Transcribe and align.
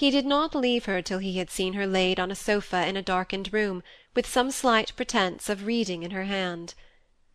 He 0.00 0.12
did 0.12 0.26
not 0.26 0.54
leave 0.54 0.84
her 0.84 1.02
till 1.02 1.18
he 1.18 1.38
had 1.38 1.50
seen 1.50 1.72
her 1.72 1.84
laid 1.84 2.20
on 2.20 2.30
a 2.30 2.36
sofa 2.36 2.86
in 2.86 2.96
a 2.96 3.02
darkened 3.02 3.52
room, 3.52 3.82
with 4.14 4.28
some 4.28 4.52
slight 4.52 4.94
pretence 4.94 5.48
of 5.48 5.66
reading 5.66 6.04
in 6.04 6.12
her 6.12 6.22
hand. 6.22 6.74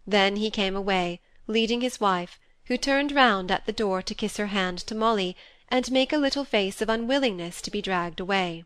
Then 0.07 0.37
he 0.37 0.49
came 0.49 0.73
away, 0.73 1.19
leading 1.45 1.81
his 1.81 1.99
wife, 1.99 2.39
who 2.67 2.77
turned 2.77 3.11
round 3.11 3.51
at 3.51 3.65
the 3.65 3.73
door 3.73 4.01
to 4.03 4.15
kiss 4.15 4.37
her 4.37 4.45
hand 4.45 4.79
to 4.87 4.95
Molly, 4.95 5.35
and 5.67 5.91
make 5.91 6.13
a 6.13 6.17
little 6.17 6.45
face 6.45 6.81
of 6.81 6.87
unwillingness 6.87 7.61
to 7.63 7.69
be 7.69 7.81
dragged 7.81 8.21
away. 8.21 8.63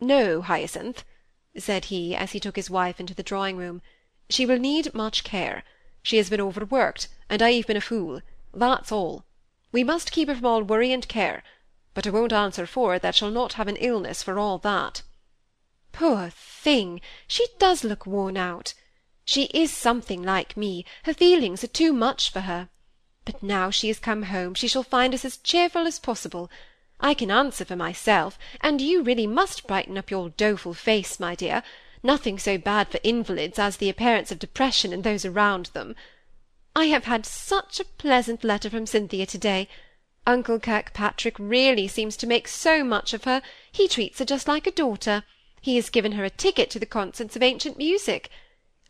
"No, 0.00 0.42
Hyacinth," 0.42 1.04
said 1.56 1.84
he, 1.84 2.16
as 2.16 2.32
he 2.32 2.40
took 2.40 2.56
his 2.56 2.68
wife 2.68 2.98
into 2.98 3.14
the 3.14 3.22
drawing 3.22 3.56
room, 3.56 3.80
"she 4.28 4.44
will 4.44 4.58
need 4.58 4.92
much 4.92 5.22
care. 5.22 5.62
She 6.02 6.16
has 6.16 6.28
been 6.28 6.40
overworked, 6.40 7.06
and 7.30 7.42
I've 7.42 7.68
been 7.68 7.76
a 7.76 7.80
fool, 7.80 8.22
that's 8.52 8.90
all. 8.90 9.24
We 9.70 9.84
must 9.84 10.10
keep 10.10 10.26
her 10.26 10.34
from 10.34 10.46
all 10.46 10.64
worry 10.64 10.92
and 10.92 11.06
care 11.06 11.44
but 11.98 12.06
I 12.06 12.10
won't 12.10 12.32
answer 12.32 12.64
for 12.64 12.94
it 12.94 13.02
that 13.02 13.16
she'll 13.16 13.28
not 13.28 13.54
have 13.54 13.66
an 13.66 13.74
illness 13.74 14.22
for 14.22 14.38
all 14.38 14.58
that." 14.58 15.02
Poor 15.90 16.30
thing! 16.30 17.00
she 17.26 17.44
does 17.58 17.82
look 17.82 18.06
worn 18.06 18.36
out. 18.36 18.72
She 19.24 19.46
is 19.46 19.72
something 19.72 20.22
like 20.22 20.56
me, 20.56 20.84
her 21.06 21.12
feelings 21.12 21.64
are 21.64 21.66
too 21.66 21.92
much 21.92 22.30
for 22.30 22.42
her. 22.42 22.68
But 23.24 23.42
now 23.42 23.70
she 23.70 23.88
has 23.88 23.98
come 23.98 24.22
home, 24.22 24.54
she 24.54 24.68
shall 24.68 24.84
find 24.84 25.12
us 25.12 25.24
as 25.24 25.38
cheerful 25.38 25.88
as 25.88 25.98
possible. 25.98 26.48
I 27.00 27.14
can 27.14 27.32
answer 27.32 27.64
for 27.64 27.74
myself, 27.74 28.38
and 28.60 28.80
you 28.80 29.02
really 29.02 29.26
must 29.26 29.66
brighten 29.66 29.98
up 29.98 30.08
your 30.08 30.28
doleful 30.28 30.74
face, 30.74 31.18
my 31.18 31.34
dear. 31.34 31.64
Nothing 32.04 32.38
so 32.38 32.58
bad 32.58 32.92
for 32.92 33.00
invalids 33.02 33.58
as 33.58 33.78
the 33.78 33.88
appearance 33.88 34.30
of 34.30 34.38
depression 34.38 34.92
in 34.92 35.02
those 35.02 35.24
around 35.24 35.66
them. 35.72 35.96
I 36.76 36.84
have 36.84 37.06
had 37.06 37.26
such 37.26 37.80
a 37.80 37.84
pleasant 37.84 38.44
letter 38.44 38.70
from 38.70 38.86
Cynthia 38.86 39.26
to-day. 39.26 39.68
Uncle 40.28 40.60
Kirkpatrick 40.60 41.36
really 41.38 41.88
seems 41.88 42.14
to 42.18 42.26
make 42.26 42.46
so 42.46 42.84
much 42.84 43.14
of 43.14 43.24
her, 43.24 43.40
he 43.72 43.88
treats 43.88 44.18
her 44.18 44.26
just 44.26 44.46
like 44.46 44.66
a 44.66 44.70
daughter. 44.70 45.24
He 45.62 45.76
has 45.76 45.88
given 45.88 46.12
her 46.12 46.24
a 46.24 46.28
ticket 46.28 46.68
to 46.68 46.78
the 46.78 46.84
concerts 46.84 47.34
of 47.34 47.42
ancient 47.42 47.78
music. 47.78 48.28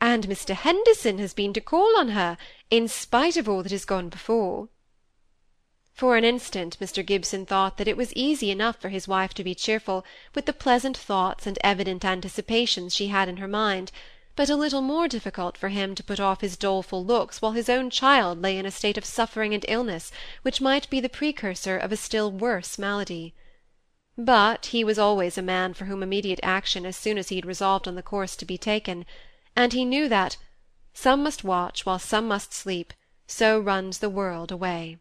And 0.00 0.26
Mr. 0.26 0.56
Henderson 0.56 1.18
has 1.18 1.34
been 1.34 1.52
to 1.52 1.60
call 1.60 1.96
on 1.96 2.08
her, 2.08 2.38
in 2.72 2.88
spite 2.88 3.36
of 3.36 3.48
all 3.48 3.62
that 3.62 3.70
has 3.70 3.84
gone 3.84 4.08
before. 4.08 4.68
For 5.92 6.16
an 6.16 6.24
instant 6.24 6.76
Mr. 6.80 7.06
Gibson 7.06 7.46
thought 7.46 7.76
that 7.76 7.86
it 7.86 7.96
was 7.96 8.12
easy 8.14 8.50
enough 8.50 8.80
for 8.80 8.88
his 8.88 9.06
wife 9.06 9.32
to 9.34 9.44
be 9.44 9.54
cheerful, 9.54 10.04
with 10.34 10.46
the 10.46 10.52
pleasant 10.52 10.96
thoughts 10.96 11.46
and 11.46 11.56
evident 11.62 12.04
anticipations 12.04 12.96
she 12.96 13.06
had 13.06 13.28
in 13.28 13.36
her 13.36 13.46
mind, 13.46 13.92
but 14.38 14.48
a 14.48 14.54
little 14.54 14.82
more 14.82 15.08
difficult 15.08 15.58
for 15.58 15.68
him 15.68 15.96
to 15.96 16.04
put 16.04 16.20
off 16.20 16.42
his 16.42 16.56
doleful 16.56 17.04
looks 17.04 17.42
while 17.42 17.50
his 17.50 17.68
own 17.68 17.90
child 17.90 18.40
lay 18.40 18.56
in 18.56 18.64
a 18.64 18.70
state 18.70 18.96
of 18.96 19.04
suffering 19.04 19.52
and 19.52 19.64
illness 19.66 20.12
which 20.42 20.60
might 20.60 20.88
be 20.88 21.00
the 21.00 21.08
precursor 21.08 21.76
of 21.76 21.90
a 21.90 21.96
still 21.96 22.30
worse 22.30 22.78
malady. 22.78 23.34
But 24.16 24.66
he 24.66 24.84
was 24.84 24.96
always 24.96 25.36
a 25.36 25.42
man 25.42 25.74
for 25.74 25.86
whom 25.86 26.04
immediate 26.04 26.38
action 26.40 26.86
as 26.86 26.96
soon 26.96 27.18
as 27.18 27.30
he 27.30 27.34
had 27.34 27.46
resolved 27.46 27.88
on 27.88 27.96
the 27.96 28.00
course 28.00 28.36
to 28.36 28.44
be 28.44 28.56
taken, 28.56 29.06
and 29.56 29.72
he 29.72 29.84
knew 29.84 30.08
that 30.08 30.36
some 30.94 31.24
must 31.24 31.42
watch 31.42 31.84
while 31.84 31.98
some 31.98 32.28
must 32.28 32.54
sleep, 32.54 32.92
so 33.26 33.58
runs 33.58 33.98
the 33.98 34.08
world 34.08 34.52
away. 34.52 34.98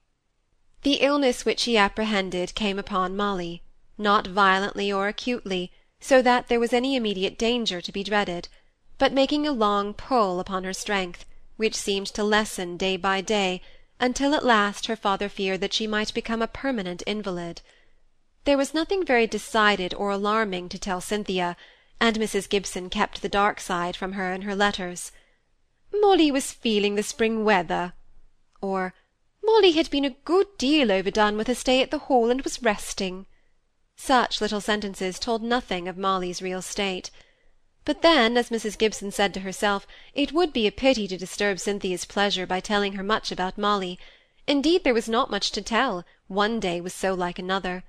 The 0.82 0.96
illness 0.96 1.46
which 1.46 1.66
he 1.66 1.78
apprehended 1.78 2.56
came 2.56 2.80
upon 2.80 3.16
Molly, 3.16 3.62
not 4.00 4.26
violently 4.26 4.92
or 4.92 5.08
acutely, 5.08 5.72
so 6.00 6.24
that 6.24 6.48
there 6.48 6.60
was 6.60 6.74
any 6.74 6.96
immediate 6.96 7.38
danger 7.38 7.82
to 7.82 7.92
be 7.92 8.04
dreaded 8.04 8.50
but 8.98 9.14
making 9.14 9.46
a 9.46 9.52
long 9.52 9.94
pull 9.94 10.40
upon 10.40 10.64
her 10.64 10.74
strength, 10.74 11.26
which 11.56 11.76
seemed 11.76 12.08
to 12.08 12.24
lessen 12.24 12.78
day 12.78 12.98
by 12.98 13.22
day, 13.22 13.62
until 14.00 14.34
at 14.34 14.46
last 14.46 14.86
her 14.86 14.96
father 14.96 15.30
feared 15.30 15.62
that 15.62 15.74
she 15.74 15.88
might 15.88 16.14
become 16.14 16.42
a 16.42 16.48
permanent 16.48 17.04
invalid. 17.06 17.62
There 18.46 18.58
was 18.58 18.74
nothing 18.74 19.06
very 19.06 19.28
decided 19.28 19.94
or 19.94 20.10
alarming 20.12 20.70
to 20.70 20.80
tell 20.80 21.02
Cynthia, 21.02 21.58
and 22.00 22.18
Mrs. 22.18 22.48
Gibson 22.48 22.90
kept 22.90 23.22
the 23.22 23.30
dark 23.30 23.60
side 23.60 23.96
from 23.96 24.14
her 24.14 24.34
in 24.34 24.44
her 24.44 24.56
letters. 24.56 25.12
Molly 25.92 26.32
was 26.32 26.52
feeling 26.52 26.96
the 26.96 27.04
spring 27.04 27.44
weather, 27.44 27.94
or 28.62 28.94
Molly 29.44 29.72
had 29.74 29.90
been 29.90 30.06
a 30.06 30.12
good 30.26 30.58
deal 30.58 30.92
overdone 30.92 31.38
with 31.38 31.48
her 31.48 31.56
stay 31.56 31.82
at 31.82 31.92
the 31.92 32.00
Hall 32.00 32.30
and 32.30 32.42
was 32.42 32.62
resting. 32.62 33.26
Such 33.96 34.42
little 34.42 34.62
sentences 34.62 35.18
told 35.18 35.42
nothing 35.42 35.88
of 35.88 35.98
Molly's 35.98 36.42
real 36.42 36.62
state. 36.62 37.10
But 37.88 38.02
then, 38.02 38.36
as 38.36 38.50
Mrs. 38.50 38.78
Gibson 38.78 39.12
said 39.12 39.34
to 39.34 39.40
herself, 39.40 39.88
it 40.14 40.34
would 40.34 40.52
be 40.52 40.68
a 40.68 40.74
pity 40.74 41.08
to 41.08 41.18
disturb 41.18 41.58
Cynthia's 41.58 42.04
pleasure 42.04 42.46
by 42.46 42.60
telling 42.60 42.94
her 42.94 43.02
much 43.02 43.32
about 43.32 43.58
Molly. 43.58 43.98
Indeed, 44.46 44.84
there 44.84 44.94
was 44.94 45.08
not 45.08 45.32
much 45.32 45.52
to 45.52 45.62
tell, 45.62 46.04
one 46.28 46.60
day 46.60 46.82
was 46.82 46.94
so 46.94 47.14
like 47.14 47.40
another. 47.40 47.86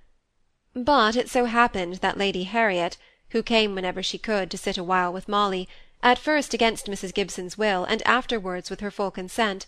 But 0.72 1.16
it 1.16 1.28
so 1.28 1.46
happened 1.46 1.94
that 1.94 2.16
Lady 2.16 2.44
Harriet, 2.44 2.96
who 3.30 3.42
came 3.42 3.74
whenever 3.74 4.00
she 4.00 4.18
could 4.18 4.52
to 4.52 4.56
sit 4.56 4.78
a 4.78 4.84
while 4.84 5.12
with 5.12 5.26
Molly, 5.26 5.68
at 6.00 6.16
first 6.16 6.54
against 6.54 6.86
Mrs. 6.86 7.12
Gibson's 7.12 7.58
will, 7.58 7.82
and 7.82 8.00
afterwards 8.06 8.70
with 8.70 8.78
her 8.78 8.92
full 8.92 9.10
consent, 9.10 9.66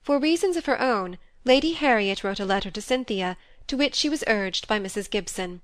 for 0.00 0.18
reasons 0.18 0.56
of 0.56 0.64
her 0.64 0.80
own, 0.80 1.18
Lady 1.44 1.74
Harriet 1.74 2.24
wrote 2.24 2.40
a 2.40 2.46
letter 2.46 2.70
to 2.70 2.80
Cynthia, 2.80 3.36
to 3.66 3.76
which 3.76 3.94
she 3.94 4.08
was 4.08 4.24
urged 4.26 4.66
by 4.68 4.80
Mrs. 4.80 5.10
Gibson. 5.10 5.60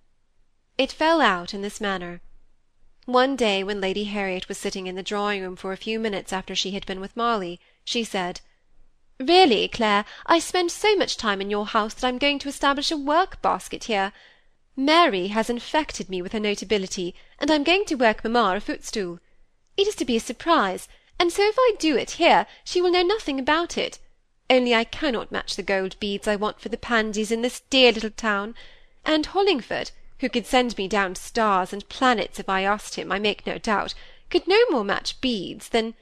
It 0.77 0.93
fell 0.93 1.22
out 1.22 1.55
in 1.55 1.62
this 1.62 1.81
manner. 1.81 2.21
One 3.07 3.35
day, 3.35 3.65
when 3.65 3.81
Lady 3.81 4.05
Harriet 4.05 4.47
was 4.49 4.59
sitting 4.59 4.87
in 4.87 4.95
the 4.95 5.03
drawing 5.03 5.43
room 5.43 5.57
for 5.57 5.73
a 5.73 5.77
few 5.77 5.99
minutes 5.99 6.33
after 6.33 6.55
she 6.55 6.71
had 6.71 6.87
been 6.87 7.01
with 7.01 7.17
Molly, 7.17 7.59
she 7.85 8.05
said, 8.05 8.41
"Really, 9.19 9.67
Clare, 9.67 10.05
I 10.25 10.39
spend 10.39 10.71
so 10.71 10.95
much 10.95 11.17
time 11.17 11.41
in 11.41 11.51
your 11.51 11.67
house 11.67 11.95
that 11.95 12.07
I'm 12.07 12.19
going 12.19 12.39
to 12.39 12.49
establish 12.49 12.93
a 12.93 12.97
work 12.97 13.43
basket 13.43 13.85
here. 13.85 14.13
Mary 14.77 15.29
has 15.29 15.51
infected 15.51 16.09
me 16.09 16.23
with 16.23 16.31
her 16.31 16.39
notability, 16.39 17.17
and 17.41 17.51
I'm 17.51 17.65
going 17.65 17.87
to 17.87 17.97
work 17.97 18.23
mamma 18.23 18.55
a 18.55 18.61
footstool. 18.61 19.19
It 19.77 19.89
is 19.89 19.97
to 19.97 20.05
be 20.05 20.17
a 20.17 20.21
surprise, 20.21 20.87
and 21.19 21.33
so 21.33 21.43
if 21.43 21.57
I 21.59 21.75
do 21.81 21.97
it 21.97 22.13
here, 22.13 22.47
she 22.63 22.81
will 22.81 22.93
know 22.93 23.03
nothing 23.03 23.41
about 23.41 23.77
it. 23.77 23.99
Only 24.49 24.77
I 24.77 24.84
cannot 24.84 25.33
match 25.33 25.57
the 25.57 25.65
gold 25.65 25.99
beads 25.99 26.29
I 26.29 26.37
want 26.37 26.61
for 26.61 26.69
the 26.69 26.79
pansies 26.79 27.33
in 27.33 27.43
this 27.43 27.63
dear 27.69 27.91
little 27.91 28.11
town; 28.11 28.55
and 29.05 29.27
Hollingford, 29.27 29.91
who 30.22 30.28
could 30.28 30.47
send 30.47 30.78
me 30.78 30.87
down 30.87 31.16
stars 31.16 31.72
and 31.72 31.88
planets 31.88 32.38
if 32.38 32.49
I 32.49 32.62
asked 32.62 32.94
him, 32.94 33.10
I 33.10 33.19
make 33.19 33.44
no 33.44 33.59
doubt, 33.59 33.93
could 34.31 34.47
no 34.47 34.56
more 34.71 34.84
match 34.84 35.21
beads 35.21 35.71
than 35.71 35.94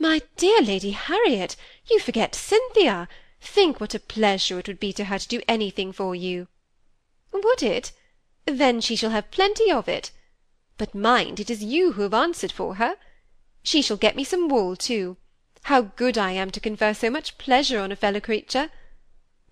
My 0.00 0.20
dear 0.36 0.60
Lady 0.60 0.90
Harriet, 0.90 1.54
you 1.88 2.00
forget 2.00 2.34
Cynthia. 2.34 3.08
Think 3.40 3.80
what 3.80 3.94
a 3.94 4.00
pleasure 4.00 4.58
it 4.58 4.66
would 4.66 4.80
be 4.80 4.92
to 4.94 5.04
her 5.04 5.16
to 5.16 5.28
do 5.28 5.40
anything 5.46 5.92
for 5.92 6.12
you. 6.12 6.48
Would 7.32 7.62
it? 7.62 7.92
Then 8.46 8.80
she 8.80 8.96
shall 8.96 9.10
have 9.10 9.30
plenty 9.30 9.70
of 9.70 9.88
it. 9.88 10.10
But 10.76 10.92
mind, 10.92 11.38
it 11.38 11.48
is 11.48 11.62
you 11.62 11.92
who 11.92 12.02
have 12.02 12.14
answered 12.14 12.50
for 12.50 12.74
her. 12.74 12.96
She 13.62 13.80
shall 13.80 13.96
get 13.96 14.16
me 14.16 14.24
some 14.24 14.48
wool 14.48 14.74
too. 14.74 15.18
How 15.62 15.82
good 15.82 16.18
I 16.18 16.32
am 16.32 16.50
to 16.50 16.58
confer 16.58 16.94
so 16.94 17.10
much 17.10 17.38
pleasure 17.38 17.78
on 17.78 17.92
a 17.92 17.96
fellow 17.96 18.18
creature! 18.18 18.70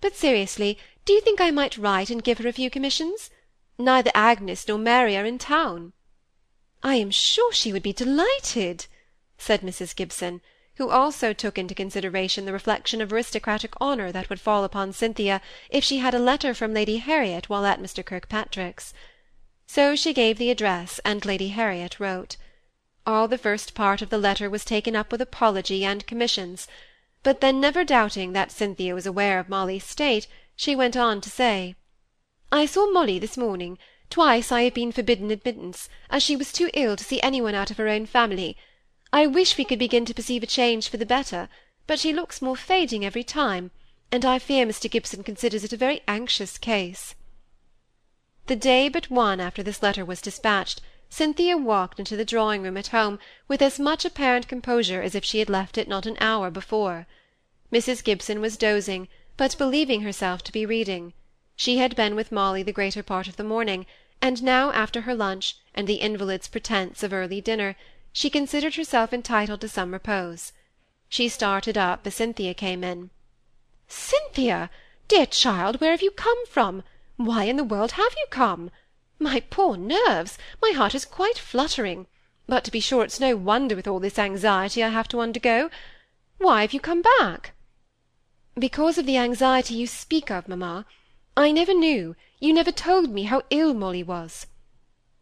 But 0.01 0.17
seriously, 0.17 0.79
do 1.05 1.13
you 1.13 1.21
think 1.21 1.41
I 1.41 1.53
might 1.53 1.79
write 1.79 2.11
and 2.11 2.25
give 2.25 2.39
her 2.39 2.49
a 2.49 2.53
few 2.53 2.71
commissions? 2.71 3.31
Neither 3.83 4.11
Agnes 4.15 4.69
nor 4.69 4.77
Mary 4.77 5.17
are 5.17 5.25
in 5.25 5.39
town." 5.39 5.95
"I 6.83 6.97
am 6.97 7.11
sure 7.11 7.51
she 7.51 7.73
would 7.73 7.83
be 7.83 7.95
delighted," 7.95 8.85
said 9.39 9.63
Mrs. 9.63 9.97
Gibson, 9.97 10.43
who 10.75 10.91
also 10.91 11.33
took 11.33 11.57
into 11.57 11.75
consideration 11.75 12.45
the 12.45 12.53
reflection 12.53 13.01
of 13.01 13.11
aristocratic 13.11 13.73
honour 13.81 14.13
that 14.13 14.29
would 14.29 14.39
fall 14.39 14.65
upon 14.65 14.93
Cynthia 14.93 15.41
if 15.71 15.83
she 15.83 15.97
had 15.97 16.15
a 16.15 16.19
letter 16.19 16.53
from 16.53 16.75
Lady 16.75 16.99
Harriet 16.99 17.49
while 17.49 17.65
at 17.65 17.81
Mr. 17.81 18.05
Kirkpatrick's. 18.05 18.93
So 19.67 19.97
she 19.97 20.13
gave 20.13 20.37
the 20.37 20.51
address, 20.51 21.01
and 21.03 21.25
Lady 21.25 21.49
Harriet 21.49 21.99
wrote. 21.99 22.37
All 23.07 23.29
the 23.29 23.39
first 23.39 23.73
part 23.73 24.03
of 24.03 24.11
the 24.11 24.19
letter 24.19 24.51
was 24.51 24.63
taken 24.63 24.95
up 24.95 25.11
with 25.11 25.23
apology 25.23 25.87
and 25.87 26.07
commissions, 26.07 26.69
but 27.23 27.41
then 27.41 27.63
never 27.63 27.83
doubting 27.83 28.35
that 28.35 28.53
Cynthia 28.53 28.95
was 28.95 29.07
aware 29.07 29.39
of 29.39 29.49
Molly's 29.49 29.85
state, 29.85 30.27
she 30.55 30.77
went 30.77 30.99
on 30.99 31.23
to 31.23 31.31
say, 31.31 31.77
I 32.53 32.67
saw 32.67 32.91
Molly 32.91 33.21
this 33.21 33.37
morning. 33.37 33.79
Twice 34.11 34.51
I 34.51 34.63
have 34.63 34.75
been 34.75 34.91
forbidden 34.91 35.31
admittance, 35.31 35.89
as 36.11 36.21
she 36.21 36.35
was 36.35 36.53
too 36.53 36.69
ill 36.75 36.97
to 36.97 37.05
see 37.05 37.23
any 37.23 37.41
one 37.41 37.55
out 37.55 37.71
of 37.71 37.77
her 37.77 37.87
own 37.87 38.07
family. 38.07 38.57
I 39.13 39.29
wish 39.29 39.57
we 39.57 39.65
could 39.65 39.79
begin 39.79 40.05
to 40.07 40.15
perceive 40.15 40.43
a 40.43 40.47
change 40.47 40.89
for 40.89 40.97
the 40.97 41.07
better, 41.07 41.49
but 41.87 42.01
she 42.01 42.13
looks 42.13 42.43
more 42.43 42.57
fading 42.57 43.05
every 43.05 43.23
time, 43.23 43.71
and 44.11 44.25
I 44.25 44.41
fear 44.41 44.67
Mr. 44.67 44.91
Gibson 44.91 45.23
considers 45.23 45.63
it 45.63 45.73
a 45.73 45.77
very 45.77 46.03
anxious 46.09 46.59
case. 46.59 47.15
The 48.47 48.57
day 48.57 48.89
but 48.89 49.11
one 49.11 49.39
after 49.39 49.63
this 49.63 49.81
letter 49.81 50.05
was 50.05 50.21
dispatched, 50.21 50.81
Cynthia 51.09 51.57
walked 51.57 52.01
into 52.01 52.17
the 52.17 52.25
drawing-room 52.25 52.77
at 52.77 52.89
home 52.89 53.21
with 53.47 53.63
as 53.63 53.79
much 53.79 54.05
apparent 54.05 54.49
composure 54.49 55.03
as 55.03 55.15
if 55.15 55.25
she 55.25 55.39
had 55.39 55.51
left 55.51 55.79
it 55.79 55.87
not 55.87 56.05
an 56.05 56.17
hour 56.21 56.51
before. 56.51 57.07
Mrs. 57.73 58.03
Gibson 58.03 58.41
was 58.41 58.57
dozing, 58.57 59.07
but 59.37 59.57
believing 59.57 60.03
herself 60.03 60.43
to 60.43 60.53
be 60.53 60.67
reading. 60.67 61.13
She 61.63 61.77
had 61.77 61.95
been 61.95 62.17
with 62.17 62.33
Molly 62.33 62.63
the 62.63 62.73
greater 62.73 63.03
part 63.03 63.29
of 63.29 63.37
the 63.37 63.45
morning, 63.45 63.85
and 64.23 64.43
now 64.43 64.73
after 64.73 65.03
her 65.03 65.15
lunch, 65.15 65.59
and 65.75 65.87
the 65.87 66.01
invalid's 66.01 66.49
pretence 66.49 67.03
of 67.03 67.13
early 67.13 67.43
dinner, 67.43 67.77
she 68.15 68.31
considered 68.31 68.77
herself 68.77 69.13
entitled 69.13 69.61
to 69.61 69.69
some 69.69 69.93
repose. 69.93 70.55
She 71.11 71.29
started 71.29 71.77
up 71.77 72.07
as 72.07 72.15
Cynthia 72.15 72.55
came 72.55 72.83
in. 72.83 73.11
"Cynthia! 73.89 74.71
Dear 75.07 75.27
child, 75.27 75.83
where 75.83 75.91
have 75.91 76.01
you 76.01 76.11
come 76.11 76.47
from? 76.47 76.83
Why 77.17 77.45
in 77.45 77.59
the 77.59 77.63
world 77.73 77.93
have 77.93 78.15
you 78.17 78.25
come? 78.31 78.71
My 79.19 79.41
poor 79.41 79.77
nerves! 79.77 80.39
My 80.63 80.71
heart 80.71 80.95
is 80.95 81.05
quite 81.05 81.37
fluttering. 81.37 82.07
But 82.47 82.65
to 82.65 82.71
be 82.71 82.81
sure 82.81 83.05
it's 83.05 83.21
no 83.21 83.37
wonder 83.37 83.77
with 83.77 83.87
all 83.87 84.01
this 84.01 84.19
anxiety 84.19 84.83
I 84.83 84.89
have 84.89 85.09
to 85.09 85.21
undergo. 85.21 85.69
Why 86.39 86.63
have 86.63 86.73
you 86.73 86.81
come 86.81 87.03
back?" 87.03 87.53
"Because 88.59 88.97
of 88.97 89.05
the 89.05 89.19
anxiety 89.19 89.75
you 89.75 89.87
speak 89.87 90.31
of, 90.31 90.49
mamma. 90.49 90.87
I 91.37 91.53
never 91.53 91.73
knew, 91.73 92.17
you 92.41 92.53
never 92.53 92.73
told 92.73 93.09
me 93.09 93.23
how 93.23 93.45
ill 93.51 93.73
Molly 93.73 94.03
was." 94.03 94.49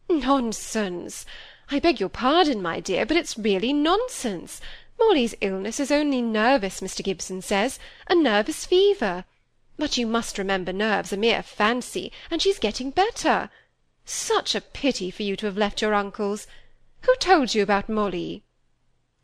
"Nonsense! 0.09 1.23
I 1.69 1.77
beg 1.77 1.99
your 1.99 2.09
pardon, 2.09 2.63
my 2.63 2.79
dear, 2.79 3.05
but 3.05 3.15
it's 3.15 3.37
really 3.37 3.73
nonsense. 3.73 4.59
Molly's 4.97 5.35
illness 5.39 5.79
is 5.79 5.91
only 5.91 6.19
nervous, 6.23 6.79
Mr. 6.79 7.03
Gibson 7.03 7.43
says, 7.43 7.77
a 8.07 8.15
nervous 8.15 8.65
fever. 8.65 9.23
But 9.77 9.97
you 9.97 10.07
must 10.07 10.39
remember 10.39 10.73
nerves 10.73 11.13
are 11.13 11.17
mere 11.17 11.43
fancy, 11.43 12.11
and 12.31 12.41
she's 12.41 12.57
getting 12.57 12.89
better. 12.89 13.51
Such 14.03 14.55
a 14.55 14.61
pity 14.61 15.11
for 15.11 15.21
you 15.21 15.35
to 15.35 15.45
have 15.45 15.57
left 15.57 15.79
your 15.79 15.93
uncle's. 15.93 16.47
Who 17.01 17.15
told 17.17 17.53
you 17.53 17.61
about 17.61 17.87
Molly?" 17.87 18.41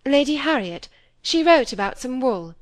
"Lady 0.05 0.35
Harriet. 0.35 0.87
She 1.23 1.41
wrote 1.41 1.73
about 1.73 1.97
some 1.97 2.21
wool." 2.21 2.53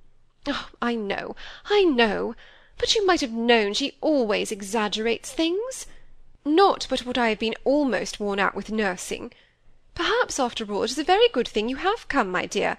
Oh, 0.47 0.69
I 0.81 0.95
know, 0.95 1.35
I 1.65 1.83
know; 1.83 2.35
but 2.77 2.95
you 2.95 3.05
might 3.05 3.21
have 3.21 3.31
known 3.31 3.73
she 3.73 3.97
always 4.01 4.51
exaggerates 4.51 5.31
things. 5.31 5.87
Not 6.45 6.87
but 6.89 7.05
what 7.05 7.17
I 7.17 7.29
have 7.29 7.39
been 7.39 7.55
almost 7.63 8.19
worn 8.19 8.39
out 8.39 8.55
with 8.55 8.71
nursing. 8.71 9.31
Perhaps, 9.95 10.39
after 10.39 10.69
all, 10.71 10.83
it 10.83 10.91
is 10.91 10.97
a 10.97 11.03
very 11.03 11.29
good 11.29 11.47
thing 11.47 11.69
you 11.69 11.77
have 11.77 12.07
come, 12.07 12.29
my 12.31 12.45
dear. 12.45 12.77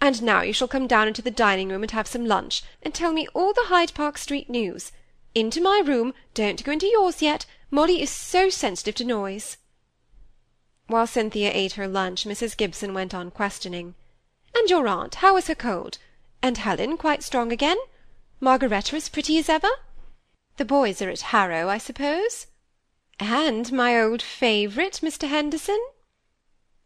And 0.00 0.22
now 0.22 0.42
you 0.42 0.52
shall 0.52 0.68
come 0.68 0.86
down 0.86 1.06
into 1.08 1.22
the 1.22 1.30
dining 1.30 1.68
room 1.68 1.82
and 1.82 1.90
have 1.92 2.06
some 2.06 2.26
lunch, 2.26 2.62
and 2.82 2.92
tell 2.92 3.12
me 3.12 3.28
all 3.34 3.52
the 3.52 3.66
Hyde 3.66 3.94
Park 3.94 4.18
Street 4.18 4.50
news. 4.50 4.92
Into 5.34 5.60
my 5.60 5.82
room, 5.84 6.14
don't 6.34 6.64
go 6.64 6.72
into 6.72 6.86
yours 6.86 7.22
yet. 7.22 7.46
Molly 7.70 8.00
is 8.00 8.10
so 8.10 8.48
sensitive 8.48 8.94
to 8.96 9.04
noise. 9.04 9.58
While 10.86 11.06
Cynthia 11.06 11.50
ate 11.52 11.72
her 11.72 11.88
lunch, 11.88 12.24
Mrs. 12.24 12.56
Gibson 12.56 12.94
went 12.94 13.12
on 13.14 13.30
questioning. 13.30 13.94
"And 14.54 14.70
your 14.70 14.86
aunt, 14.86 15.16
how 15.16 15.36
is 15.36 15.48
her 15.48 15.54
cold? 15.54 15.98
And 16.42 16.58
Helen 16.58 16.96
quite 16.96 17.22
strong 17.22 17.52
again? 17.52 17.76
Margaretta 18.38 18.96
as 18.96 19.08
pretty 19.08 19.38
as 19.38 19.48
ever? 19.48 19.70
The 20.58 20.66
boys 20.66 21.00
are 21.00 21.08
at 21.08 21.32
Harrow, 21.32 21.70
I 21.70 21.78
suppose? 21.78 22.46
And 23.18 23.72
my 23.72 23.98
old 23.98 24.20
favourite, 24.20 25.00
Mr. 25.02 25.26
Henderson?" 25.26 25.82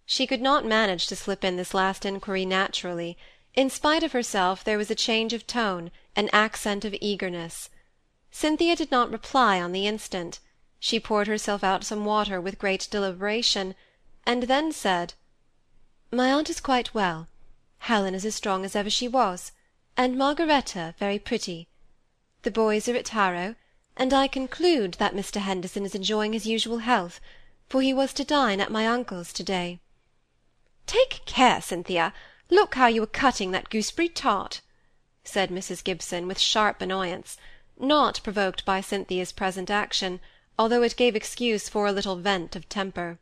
She 0.06 0.28
could 0.28 0.40
not 0.40 0.64
manage 0.64 1.08
to 1.08 1.16
slip 1.16 1.42
in 1.42 1.56
this 1.56 1.74
last 1.74 2.04
inquiry 2.04 2.44
naturally. 2.44 3.18
In 3.54 3.68
spite 3.68 4.04
of 4.04 4.12
herself, 4.12 4.62
there 4.62 4.78
was 4.78 4.92
a 4.92 4.94
change 4.94 5.32
of 5.32 5.44
tone, 5.44 5.90
an 6.14 6.30
accent 6.32 6.84
of 6.84 6.94
eagerness. 7.00 7.68
Cynthia 8.30 8.76
did 8.76 8.92
not 8.92 9.10
reply 9.10 9.60
on 9.60 9.72
the 9.72 9.88
instant. 9.88 10.38
She 10.78 11.00
poured 11.00 11.26
herself 11.26 11.64
out 11.64 11.82
some 11.82 12.04
water 12.04 12.40
with 12.40 12.60
great 12.60 12.86
deliberation 12.92 13.74
and 14.24 14.44
then 14.44 14.70
said, 14.70 15.14
"My 16.12 16.32
aunt 16.32 16.48
is 16.48 16.60
quite 16.60 16.94
well. 16.94 17.26
Helen 17.78 18.14
is 18.14 18.24
as 18.24 18.36
strong 18.36 18.64
as 18.64 18.76
ever 18.76 18.88
she 18.88 19.08
was, 19.08 19.50
and 20.02 20.16
Margaretta 20.16 20.94
very 20.98 21.18
pretty. 21.18 21.68
The 22.40 22.50
boys 22.50 22.88
are 22.88 22.96
at 22.96 23.08
Harrow, 23.08 23.54
and 23.98 24.14
I 24.14 24.28
conclude 24.28 24.94
that 24.94 25.14
Mr. 25.14 25.42
Henderson 25.42 25.84
is 25.84 25.94
enjoying 25.94 26.32
his 26.32 26.46
usual 26.46 26.78
health, 26.78 27.20
for 27.68 27.82
he 27.82 27.92
was 27.92 28.14
to 28.14 28.24
dine 28.24 28.62
at 28.62 28.72
my 28.72 28.86
uncle's 28.86 29.30
to-day." 29.34 29.78
"Take 30.86 31.20
care, 31.26 31.60
Cynthia! 31.60 32.14
Look 32.48 32.76
how 32.76 32.86
you 32.86 33.02
are 33.02 33.06
cutting 33.24 33.50
that 33.50 33.68
gooseberry 33.68 34.08
tart," 34.08 34.62
said 35.22 35.50
Mrs. 35.50 35.84
Gibson, 35.84 36.26
with 36.26 36.38
sharp 36.40 36.80
annoyance, 36.80 37.36
not 37.78 38.22
provoked 38.22 38.64
by 38.64 38.80
Cynthia's 38.80 39.32
present 39.32 39.70
action, 39.70 40.18
although 40.58 40.82
it 40.82 40.96
gave 40.96 41.14
excuse 41.14 41.68
for 41.68 41.86
a 41.86 41.92
little 41.92 42.16
vent 42.16 42.56
of 42.56 42.70
temper. 42.70 43.18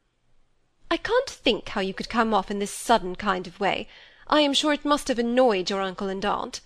I 0.93 0.97
can't 0.97 1.29
think 1.29 1.71
how 1.71 1.81
you 1.81 1.93
could 1.93 2.09
come 2.09 2.33
off 2.33 2.53
in 2.53 2.61
this 2.61 2.71
sudden 2.71 3.17
kind 3.17 3.49
of 3.49 3.59
way. 3.59 3.89
I 4.29 4.43
am 4.43 4.55
sure 4.55 4.73
it 4.73 4.85
must 4.85 5.09
have 5.09 5.19
annoyed 5.19 5.71
your 5.71 5.81
uncle 5.81 6.09
and 6.09 6.25
aunt. 6.25 6.61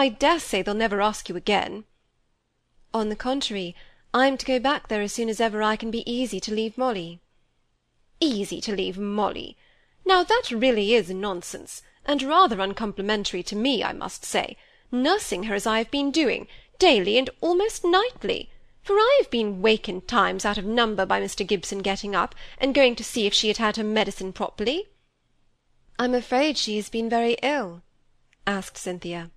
I 0.00 0.10
dare 0.10 0.38
say 0.38 0.62
they'll 0.62 0.74
never 0.74 1.00
ask 1.02 1.28
you 1.28 1.34
again." 1.34 1.82
"On 2.94 3.08
the 3.08 3.16
contrary, 3.16 3.74
I'm 4.14 4.36
to 4.36 4.46
go 4.46 4.60
back 4.60 4.86
there 4.86 5.02
as 5.02 5.12
soon 5.12 5.28
as 5.28 5.40
ever 5.40 5.60
I 5.60 5.74
can 5.74 5.90
be 5.90 6.08
easy 6.08 6.38
to 6.38 6.54
leave 6.54 6.78
Molly." 6.78 7.18
"Easy 8.20 8.60
to 8.60 8.76
leave 8.76 8.96
Molly! 8.96 9.56
Now 10.04 10.22
that 10.22 10.52
really 10.52 10.94
is 10.94 11.10
nonsense, 11.10 11.82
and 12.04 12.22
rather 12.22 12.60
uncomplimentary 12.60 13.42
to 13.42 13.56
me, 13.56 13.82
I 13.82 13.92
must 13.92 14.24
say, 14.24 14.56
nursing 14.92 15.42
her 15.42 15.56
as 15.56 15.66
I 15.66 15.78
have 15.78 15.90
been 15.90 16.12
doing, 16.12 16.46
daily 16.78 17.18
and 17.18 17.28
almost 17.40 17.82
nightly 17.82 18.50
for 18.80 18.92
I 18.94 19.18
have 19.20 19.32
been 19.32 19.62
wakened 19.62 20.06
times 20.06 20.44
out 20.44 20.58
of 20.58 20.64
number 20.64 21.06
by 21.06 21.20
Mr. 21.20 21.44
Gibson 21.44 21.80
getting 21.80 22.14
up, 22.14 22.36
and 22.58 22.72
going 22.72 22.94
to 22.94 23.02
see 23.02 23.26
if 23.26 23.34
she 23.34 23.48
had 23.48 23.56
had 23.56 23.76
her 23.76 23.82
medicine 23.82 24.32
properly." 24.32 24.90
"I'm 25.98 26.14
afraid 26.14 26.56
she 26.56 26.76
has 26.76 26.88
been 26.88 27.10
very 27.10 27.36
ill?" 27.42 27.82
asked 28.46 28.76
Cynthia. 28.76 29.32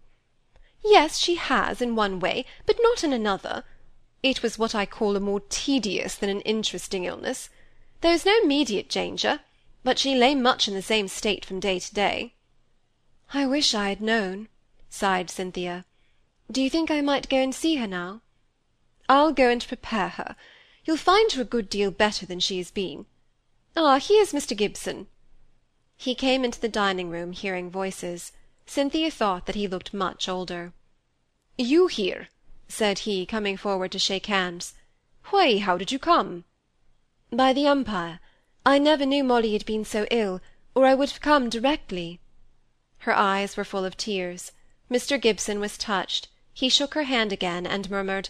"Yes, 0.83 1.17
she 1.17 1.35
has, 1.35 1.81
in 1.81 1.95
one 1.95 2.19
way, 2.19 2.45
but 2.65 2.77
not 2.81 3.03
in 3.03 3.13
another. 3.13 3.63
It 4.23 4.41
was 4.41 4.57
what 4.57 4.73
I 4.73 4.85
call 4.85 5.15
a 5.15 5.19
more 5.19 5.41
tedious 5.41 6.15
than 6.15 6.29
an 6.29 6.41
interesting 6.41 7.05
illness. 7.05 7.49
There 8.01 8.11
was 8.11 8.25
no 8.25 8.35
immediate 8.41 8.89
danger, 8.89 9.41
but 9.83 9.99
she 9.99 10.15
lay 10.15 10.33
much 10.33 10.67
in 10.67 10.73
the 10.73 10.81
same 10.81 11.07
state 11.07 11.45
from 11.45 11.59
day 11.59 11.79
to 11.79 11.93
day." 11.93 12.33
"I 13.33 13.45
wish 13.45 13.73
I 13.73 13.89
had 13.89 14.01
known," 14.01 14.49
sighed 14.89 15.29
Cynthia. 15.29 15.85
"Do 16.51 16.61
you 16.61 16.69
think 16.69 16.89
I 16.89 17.01
might 17.01 17.29
go 17.29 17.37
and 17.37 17.53
see 17.53 17.75
her 17.75 17.87
now?" 17.87 18.21
I'll 19.07 19.33
go 19.33 19.49
and 19.49 19.67
prepare 19.67 20.09
her. 20.09 20.35
You'll 20.85 20.97
find 20.97 21.31
her 21.33 21.41
a 21.43 21.45
good 21.45 21.69
deal 21.69 21.91
better 21.91 22.25
than 22.25 22.39
she 22.39 22.57
has 22.57 22.71
been. 22.71 23.05
Ah, 23.75 23.99
here's 23.99 24.33
Mr. 24.33 24.57
Gibson." 24.57 25.07
He 25.95 26.15
came 26.15 26.43
into 26.43 26.59
the 26.59 26.67
dining-room, 26.69 27.33
hearing 27.33 27.69
voices. 27.69 28.31
Cynthia 28.67 29.09
thought 29.09 29.47
that 29.47 29.55
he 29.55 29.67
looked 29.67 29.91
much 29.91 30.29
older. 30.29 30.71
"You 31.57 31.87
here?" 31.87 32.29
said 32.67 32.99
he, 33.09 33.25
coming 33.25 33.57
forward 33.57 33.91
to 33.93 33.97
shake 33.97 34.27
hands. 34.27 34.75
"Why, 35.31 35.57
how 35.57 35.79
did 35.79 35.91
you 35.91 35.97
come?" 35.97 36.45
"By 37.31 37.53
the 37.53 37.65
Umpire. 37.65 38.19
I 38.63 38.77
never 38.77 39.03
knew 39.03 39.23
Molly 39.23 39.53
had 39.53 39.65
been 39.65 39.83
so 39.83 40.05
ill, 40.11 40.41
or 40.75 40.85
I 40.85 40.93
would 40.93 41.09
have 41.09 41.21
come 41.21 41.49
directly." 41.49 42.19
Her 42.99 43.17
eyes 43.17 43.57
were 43.57 43.63
full 43.63 43.83
of 43.83 43.97
tears. 43.97 44.51
Mr. 44.91 45.19
Gibson 45.19 45.59
was 45.59 45.75
touched. 45.75 46.27
He 46.53 46.69
shook 46.69 46.93
her 46.93 47.05
hand 47.05 47.33
again, 47.33 47.65
and 47.65 47.89
murmured, 47.89 48.29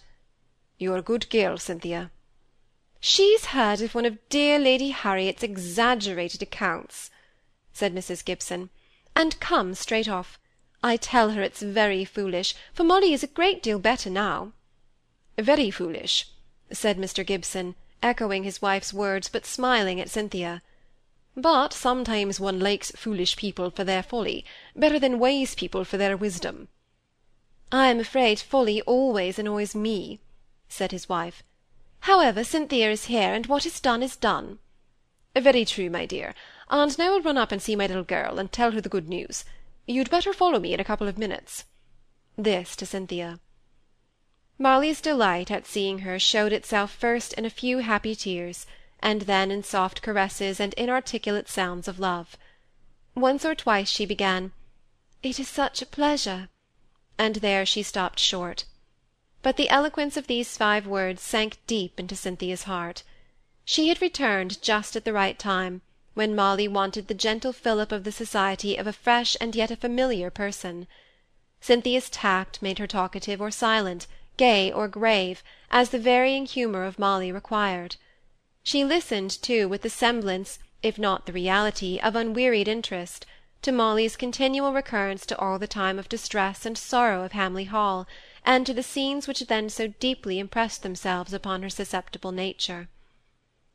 you're 0.77 0.95
a 0.95 1.01
good 1.01 1.29
girl, 1.29 1.57
Cynthia." 1.57 2.09
"She's 3.01 3.47
heard 3.47 3.81
of 3.81 3.93
one 3.93 4.05
of 4.05 4.17
dear 4.29 4.59
Lady 4.59 4.91
Harriet's 4.91 5.43
exaggerated 5.43 6.41
accounts," 6.41 7.11
said 7.73 7.93
Mrs. 7.93 8.23
Gibson, 8.23 8.69
"and 9.13 9.37
come 9.41 9.73
straight 9.75 10.07
off. 10.07 10.39
I 10.81 10.95
tell 10.95 11.31
her 11.31 11.41
it's 11.41 11.61
very 11.61 12.05
foolish, 12.05 12.55
for 12.71 12.85
Molly 12.85 13.11
is 13.11 13.23
a 13.23 13.27
great 13.27 13.61
deal 13.61 13.77
better 13.77 14.09
now." 14.09 14.53
"Very 15.37 15.69
foolish," 15.69 16.29
said 16.71 16.97
Mr. 16.97 17.25
Gibson, 17.25 17.75
echoing 18.01 18.45
his 18.45 18.61
wife's 18.61 18.93
words, 18.93 19.27
but 19.27 19.45
smiling 19.45 19.99
at 19.99 20.09
Cynthia. 20.09 20.61
"But 21.35 21.73
sometimes 21.73 22.39
one 22.39 22.59
likes 22.61 22.91
foolish 22.91 23.35
people 23.35 23.69
for 23.69 23.83
their 23.83 24.01
folly, 24.01 24.45
better 24.75 24.97
than 24.97 25.19
wise 25.19 25.55
people 25.55 25.83
for 25.83 25.97
their 25.97 26.15
wisdom." 26.15 26.69
"I 27.69 27.89
am 27.89 27.99
afraid 27.99 28.39
folly 28.39 28.81
always 28.83 29.37
annoys 29.37 29.75
me," 29.75 30.21
said 30.69 30.91
his 30.93 31.09
wife. 31.09 31.43
"However, 32.01 32.45
Cynthia 32.45 32.89
is 32.89 33.05
here, 33.05 33.33
and 33.33 33.45
what 33.47 33.65
is 33.65 33.81
done 33.81 34.03
is 34.03 34.15
done." 34.15 34.59
"Very 35.35 35.65
true, 35.65 35.89
my 35.89 36.05
dear. 36.05 36.33
And 36.71 36.97
now 36.97 37.15
I'll 37.15 37.21
run 37.21 37.37
up 37.37 37.51
and 37.51 37.61
see 37.61 37.75
my 37.75 37.85
little 37.85 38.05
girl, 38.05 38.39
and 38.39 38.49
tell 38.49 38.71
her 38.71 38.79
the 38.79 38.87
good 38.87 39.09
news. 39.09 39.43
You'd 39.85 40.09
better 40.09 40.31
follow 40.31 40.57
me 40.57 40.73
in 40.73 40.79
a 40.79 40.85
couple 40.85 41.07
of 41.09 41.17
minutes." 41.17 41.65
This 42.37 42.75
to 42.77 42.85
Cynthia. 42.85 43.41
Molly's 44.57 45.01
delight 45.01 45.51
at 45.51 45.67
seeing 45.67 45.99
her 45.99 46.17
showed 46.17 46.53
itself 46.53 46.91
first 46.91 47.33
in 47.33 47.43
a 47.43 47.49
few 47.49 47.79
happy 47.79 48.15
tears, 48.15 48.65
and 49.01 49.23
then 49.23 49.51
in 49.51 49.63
soft 49.63 50.01
caresses 50.01 50.61
and 50.61 50.73
inarticulate 50.75 51.49
sounds 51.49 51.89
of 51.89 51.99
love. 51.99 52.37
Once 53.15 53.43
or 53.43 53.53
twice 53.53 53.89
she 53.89 54.05
began, 54.05 54.53
"It 55.21 55.39
is 55.39 55.49
such 55.49 55.81
a 55.81 55.85
pleasure," 55.85 56.47
and 57.17 57.35
there 57.35 57.65
she 57.65 57.83
stopped 57.83 58.17
short 58.17 58.63
but 59.41 59.57
the 59.57 59.69
eloquence 59.69 60.17
of 60.17 60.27
these 60.27 60.55
five 60.55 60.85
words 60.85 61.21
sank 61.21 61.57
deep 61.65 61.99
into 61.99 62.15
Cynthia's 62.15 62.63
heart. 62.63 63.03
She 63.65 63.87
had 63.87 64.01
returned 64.01 64.61
just 64.61 64.95
at 64.95 65.03
the 65.03 65.13
right 65.13 65.37
time, 65.37 65.81
when 66.13 66.35
Molly 66.35 66.67
wanted 66.67 67.07
the 67.07 67.13
gentle 67.13 67.53
fillip 67.53 67.91
of 67.91 68.03
the 68.03 68.11
society 68.11 68.75
of 68.75 68.85
a 68.87 68.93
fresh 68.93 69.37
and 69.39 69.55
yet 69.55 69.71
a 69.71 69.75
familiar 69.75 70.29
person. 70.29 70.87
Cynthia's 71.61 72.09
tact 72.09 72.61
made 72.61 72.79
her 72.79 72.87
talkative 72.87 73.39
or 73.39 73.51
silent, 73.51 74.07
gay 74.37 74.71
or 74.71 74.87
grave, 74.87 75.43
as 75.69 75.89
the 75.89 75.99
varying 75.99 76.45
humour 76.45 76.83
of 76.83 76.99
Molly 76.99 77.31
required. 77.31 77.95
She 78.63 78.83
listened, 78.83 79.31
too, 79.41 79.67
with 79.67 79.83
the 79.83 79.89
semblance, 79.89 80.59
if 80.83 80.97
not 80.97 81.25
the 81.25 81.33
reality, 81.33 81.99
of 81.99 82.15
unwearied 82.15 82.67
interest, 82.67 83.25
to 83.61 83.71
Molly's 83.71 84.15
continual 84.15 84.73
recurrence 84.73 85.25
to 85.27 85.37
all 85.37 85.59
the 85.59 85.67
time 85.67 85.99
of 85.99 86.09
distress 86.09 86.65
and 86.65 86.77
sorrow 86.77 87.23
of 87.23 87.31
Hamley 87.33 87.65
Hall, 87.65 88.07
and 88.43 88.65
to 88.65 88.73
the 88.73 88.83
scenes 88.83 89.27
which 89.27 89.41
then 89.41 89.69
so 89.69 89.87
deeply 89.87 90.39
impressed 90.39 90.81
themselves 90.81 91.31
upon 91.33 91.61
her 91.61 91.69
susceptible 91.69 92.31
nature. 92.31 92.89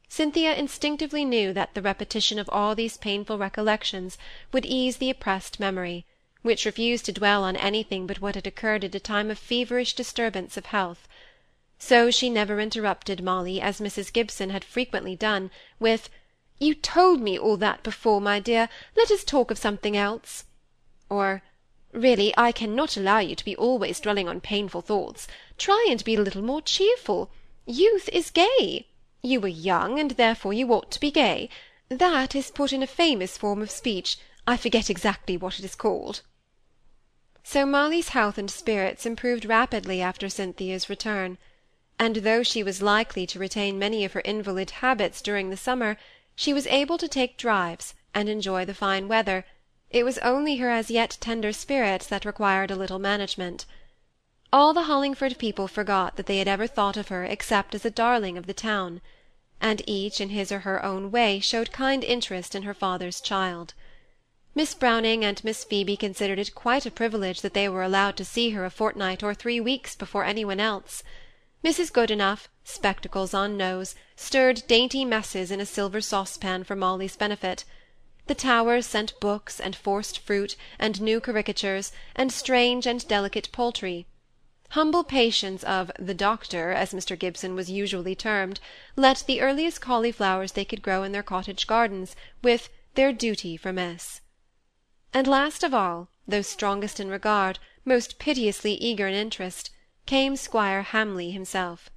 Cynthia 0.09 0.55
instinctively 0.55 1.25
knew 1.25 1.53
that 1.53 1.75
the 1.75 1.83
repetition 1.83 2.39
of 2.39 2.49
all 2.51 2.75
these 2.75 2.97
painful 2.97 3.39
recollections 3.39 4.17
would 4.53 4.65
ease 4.65 4.99
the 4.99 5.11
oppressed 5.11 5.59
memory, 5.59 6.07
which 6.43 6.65
refused 6.65 7.05
to 7.07 7.13
dwell 7.13 7.43
on 7.43 7.57
anything 7.57 8.07
but 8.07 8.21
what 8.21 8.37
had 8.37 8.47
occurred 8.47 8.85
at 8.85 8.95
a 8.95 9.01
time 9.01 9.33
of 9.33 9.39
feverish 9.39 9.95
disturbance 9.95 10.57
of 10.57 10.67
health. 10.67 11.09
So 11.79 12.11
she 12.11 12.31
never 12.31 12.61
interrupted 12.61 13.23
Molly, 13.23 13.61
as 13.61 13.81
Mrs. 13.81 14.13
Gibson 14.13 14.51
had 14.51 14.65
frequently 14.65 15.17
done, 15.17 15.51
with 15.81 16.09
"You 16.59 16.75
told 16.75 17.21
me 17.21 17.37
all 17.37 17.57
that 17.57 17.83
before, 17.83 18.21
my 18.21 18.39
dear, 18.39 18.69
let 18.97 19.11
us 19.11 19.25
talk 19.25 19.51
of 19.51 19.59
something 19.59 19.97
else," 19.97 20.45
or 21.11 21.43
"Really, 21.93 22.33
I 22.37 22.53
cannot 22.53 22.97
allow 22.97 23.19
you 23.19 23.35
to 23.35 23.45
be 23.45 23.57
always 23.57 23.99
dwelling 23.99 24.29
on 24.29 24.41
painful 24.41 24.83
thoughts. 24.83 25.27
Try 25.59 25.85
and 25.91 26.03
be 26.05 26.15
a 26.15 26.21
little 26.23 26.43
more 26.43 26.63
cheerful. 26.63 27.31
Youth 27.67 28.09
is 28.13 28.31
gay. 28.31 28.87
You 29.29 29.43
are 29.43 29.49
young, 29.49 29.99
and 29.99 30.13
therefore 30.13 30.53
you 30.53 30.73
ought 30.73 30.93
to 30.93 31.01
be 31.01 31.11
gay. 31.11 31.51
That 31.89 32.37
is 32.37 32.53
put 32.53 32.73
in 32.73 32.81
a 32.81 32.87
famous 32.87 33.37
form 33.37 33.61
of 33.61 33.73
speech, 33.73 34.19
I 34.47 34.57
forget 34.57 34.89
exactly 34.89 35.37
what 35.37 35.59
it 35.59 35.65
is 35.65 35.75
called." 35.75 36.23
So 37.43 37.67
Molly's 37.67 38.11
health 38.11 38.39
and 38.39 38.49
spirits 38.49 39.05
improved 39.05 39.45
rapidly 39.45 40.01
after 40.01 40.29
Cynthia's 40.29 40.89
return; 40.89 41.39
and 41.99 42.17
though 42.17 42.45
she 42.45 42.63
was 42.63 42.81
likely 42.81 43.27
to 43.27 43.41
retain 43.41 43.81
many 43.81 44.05
of 44.05 44.13
her 44.13 44.21
invalid 44.25 44.71
habits 44.71 45.21
during 45.21 45.51
the 45.51 45.57
summer, 45.57 45.97
she 46.37 46.55
was 46.55 46.69
able 46.69 46.97
to 46.97 47.09
take 47.09 47.37
drives, 47.37 47.95
and 48.15 48.29
enjoy 48.29 48.65
the 48.65 48.75
fine 48.75 49.09
weather, 49.09 49.45
it 49.91 50.05
was 50.05 50.19
only 50.19 50.59
her 50.59 50.71
as 50.71 50.89
yet 50.89 51.19
tender 51.21 51.53
spirits 51.53 52.07
that 52.07 52.25
required 52.25 52.71
a 52.71 52.77
little 52.77 53.01
management. 53.01 53.67
All 54.53 54.73
the 54.73 54.85
Hollingford 54.85 55.37
people 55.39 55.67
forgot 55.67 56.15
that 56.15 56.27
they 56.27 56.39
had 56.39 56.47
ever 56.47 56.69
thought 56.69 56.97
of 56.97 57.09
her 57.09 57.25
except 57.25 57.75
as 57.75 57.85
a 57.85 57.91
darling 57.91 58.39
of 58.39 58.47
the 58.47 58.55
town; 58.55 59.01
and 59.61 59.83
each, 59.87 60.21
in 60.21 60.29
his 60.31 60.53
or 60.53 60.61
her 60.61 60.85
own 60.85 61.11
way, 61.11 61.41
showed 61.41 61.73
kind 61.73 62.05
interest 62.05 62.55
in 62.55 62.63
her 62.63 62.75
father's 62.75 63.21
child. 63.21 63.75
Miss 64.55 64.75
Browning 64.75 65.25
and 65.25 65.43
Miss 65.45 65.65
Phoebe 65.65 65.97
considered 65.97 66.39
it 66.39 66.55
quite 66.55 66.87
a 66.87 66.91
privilege 66.91 67.43
that 67.43 67.53
they 67.53 67.69
were 67.69 67.83
allowed 67.83 68.17
to 68.17 68.25
see 68.25 68.51
her 68.51 68.65
a 68.65 68.71
fortnight 68.71 69.23
or 69.23 69.35
three 69.35 69.61
weeks 69.61 69.95
before 69.95 70.25
any 70.25 70.45
one 70.45 70.61
else. 70.61 71.03
Mrs. 71.63 71.93
Goodenough, 71.93 72.49
spectacles 72.65 73.35
on 73.35 73.57
nose, 73.57 73.95
stirred 74.15 74.63
dainty 74.67 75.05
messes 75.05 75.51
in 75.51 75.61
a 75.61 75.67
silver 75.67 76.01
saucepan 76.01 76.65
for 76.65 76.77
Molly's 76.77 77.17
benefit. 77.17 77.65
The 78.29 78.35
Towers 78.35 78.87
sent 78.87 79.19
books, 79.21 79.61
and 79.61 79.77
forced 79.77 80.19
fruit, 80.19 80.57
and 80.79 81.01
new 81.01 81.21
caricatures, 81.21 81.93
and 82.15 82.33
strange 82.33 82.87
and 82.87 83.07
delicate 83.07 83.51
poultry. 83.53 84.07
Humble 84.71 85.05
patients 85.05 85.63
of 85.65 85.91
the 85.99 86.15
doctor, 86.15 86.73
as 86.73 86.93
Mr. 86.93 87.19
Gibson 87.19 87.55
was 87.55 87.71
usually 87.71 88.15
termed, 88.15 88.59
let 88.97 89.23
the 89.27 89.41
earliest 89.41 89.81
cauliflowers 89.81 90.53
they 90.53 90.65
could 90.65 90.83
grow 90.83 91.03
in 91.03 91.13
their 91.13 91.23
cottage 91.23 91.67
gardens, 91.67 92.17
with 92.43 92.69
their 92.95 93.13
duty 93.13 93.57
for 93.57 93.73
Miss. 93.73 94.21
And 95.15 95.27
last 95.27 95.63
of 95.63 95.73
all, 95.73 96.09
though 96.27 96.43
strongest 96.43 96.99
in 96.99 97.09
regard, 97.09 97.59
most 97.85 98.19
piteously 98.19 98.75
eager 98.75 99.07
in 99.07 99.15
interest, 99.15 99.71
came 100.05 100.37
Squire 100.37 100.83
Hamley 100.83 101.31
himself. 101.31 101.89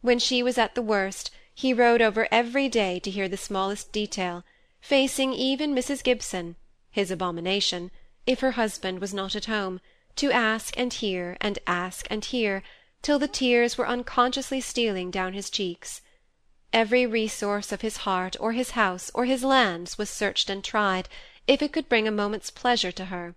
When 0.00 0.18
she 0.18 0.42
was 0.42 0.58
at 0.58 0.74
the 0.74 0.82
worst, 0.82 1.30
he 1.52 1.72
rode 1.72 2.02
over 2.02 2.28
every 2.30 2.68
day 2.68 3.00
to 3.00 3.10
hear 3.10 3.28
the 3.28 3.36
smallest 3.36 3.90
detail, 3.92 4.44
facing 4.80 5.32
even 5.32 5.74
Mrs. 5.74 6.04
Gibson, 6.04 6.56
his 6.90 7.10
abomination, 7.10 7.90
if 8.26 8.40
her 8.40 8.52
husband 8.52 9.00
was 9.00 9.12
not 9.12 9.34
at 9.34 9.46
home 9.46 9.80
to 10.16 10.32
ask 10.32 10.76
and 10.78 10.92
hear, 10.94 11.36
and 11.40 11.58
ask 11.66 12.06
and 12.10 12.24
hear, 12.24 12.62
till 13.02 13.18
the 13.18 13.28
tears 13.28 13.78
were 13.78 13.86
unconsciously 13.86 14.60
stealing 14.60 15.10
down 15.10 15.32
his 15.32 15.50
cheeks. 15.50 16.00
Every 16.72 17.06
resource 17.06 17.70
of 17.70 17.82
his 17.82 17.98
heart, 17.98 18.36
or 18.40 18.52
his 18.52 18.70
house, 18.70 19.10
or 19.14 19.24
his 19.24 19.44
lands 19.44 19.96
was 19.98 20.10
searched 20.10 20.50
and 20.50 20.64
tried, 20.64 21.08
if 21.46 21.62
it 21.62 21.72
could 21.72 21.88
bring 21.88 22.08
a 22.08 22.10
moment's 22.10 22.50
pleasure 22.50 22.92
to 22.92 23.06
her; 23.06 23.34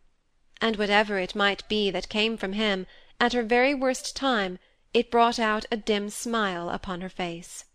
and 0.60 0.76
whatever 0.78 1.20
it 1.20 1.36
might 1.36 1.68
be 1.70 1.92
that 1.92 2.10
came 2.10 2.38
from 2.38 2.54
him, 2.54 2.88
at 3.20 3.34
her 3.34 3.44
very 3.44 3.74
worst 3.74 4.16
time, 4.16 4.58
it 4.94 5.12
brought 5.12 5.40
out 5.40 5.66
a 5.72 5.78
dim 5.78 6.10
smile 6.10 6.70
upon 6.70 7.02
her 7.02 7.10
face. 7.10 7.66